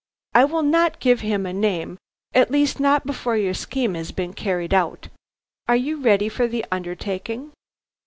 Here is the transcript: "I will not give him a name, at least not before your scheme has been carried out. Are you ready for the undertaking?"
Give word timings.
"I 0.33 0.45
will 0.45 0.63
not 0.63 0.99
give 0.99 1.19
him 1.19 1.45
a 1.45 1.53
name, 1.53 1.99
at 2.33 2.49
least 2.49 2.79
not 2.79 3.05
before 3.05 3.37
your 3.37 3.53
scheme 3.53 3.93
has 3.93 4.11
been 4.11 4.33
carried 4.33 4.73
out. 4.73 5.09
Are 5.67 5.75
you 5.75 5.97
ready 6.01 6.27
for 6.27 6.47
the 6.47 6.65
undertaking?" 6.71 7.51